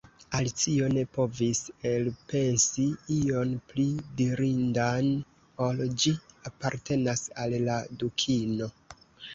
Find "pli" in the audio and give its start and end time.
3.73-3.87